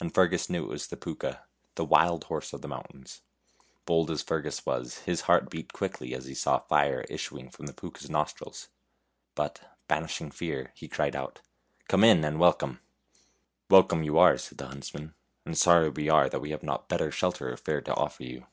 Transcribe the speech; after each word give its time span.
And 0.00 0.12
Fergus 0.12 0.50
knew 0.50 0.64
it 0.64 0.68
was 0.68 0.88
the 0.88 0.98
Pooka, 0.98 1.44
the 1.76 1.84
wild 1.86 2.24
horse 2.24 2.52
of 2.52 2.60
the 2.60 2.68
mountains. 2.68 3.22
Bold 3.86 4.10
as 4.10 4.20
Fergus 4.20 4.66
was, 4.66 4.98
his 5.06 5.22
heart 5.22 5.48
beat 5.48 5.72
quickly 5.72 6.12
as 6.12 6.26
he 6.26 6.34
saw 6.34 6.58
fire 6.58 7.06
issuing 7.08 7.48
from 7.50 7.64
the 7.64 7.72
Pooka's 7.72 8.10
nostrils. 8.10 8.68
But, 9.34 9.62
banishing 9.88 10.30
fear, 10.30 10.72
he 10.74 10.88
cried 10.88 11.16
out:" 11.16 11.40
Come 11.88 12.04
in, 12.04 12.22
and 12.22 12.38
welcome."" 12.38 12.80
Welcome 13.70 14.02
you 14.02 14.18
are," 14.18 14.36
said 14.36 14.58
the 14.58 14.66
huntsman," 14.68 15.14
and 15.46 15.56
sorry 15.56 15.88
we 15.88 16.10
are 16.10 16.28
that 16.28 16.42
we 16.42 16.50
have 16.50 16.62
not 16.62 16.90
better 16.90 17.10
shelter 17.10 17.50
or 17.50 17.56
fare 17.56 17.80
to 17.80 17.94
offer 17.94 18.24
you." 18.24 18.46